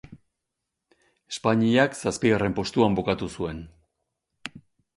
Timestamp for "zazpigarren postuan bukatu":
2.01-3.31